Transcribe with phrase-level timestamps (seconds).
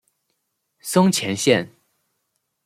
[0.79, 1.69] 松前线。